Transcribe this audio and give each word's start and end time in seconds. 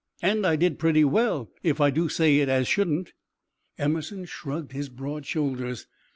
And 0.23 0.47
I 0.47 0.55
did 0.55 0.79
pretty 0.79 1.05
well, 1.05 1.51
if 1.61 1.79
I 1.79 1.91
do 1.91 2.09
say 2.09 2.37
it 2.39 2.49
as 2.49 2.67
shouldn't." 2.67 3.13
Emerson 3.77 4.25
shrugged 4.25 4.71
his 4.71 4.89
broad 4.89 5.27
shoulders. 5.27 5.85